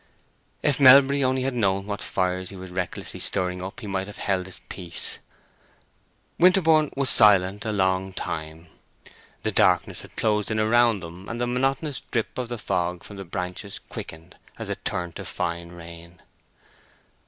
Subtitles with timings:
[0.63, 4.17] If Melbury only had known what fires he was recklessly stirring up he might have
[4.17, 5.19] held his peace.
[6.39, 8.65] Winterborne was silent a long time.
[9.43, 13.17] The darkness had closed in round them, and the monotonous drip of the fog from
[13.17, 16.19] the branches quickened as it turned to fine rain.